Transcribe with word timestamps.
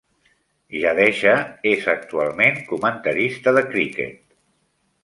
Jadeja 0.83 1.35
és 1.73 1.85
actualment 1.95 2.59
comentarista 2.73 3.57
de 3.61 3.67
criquet. 3.71 4.21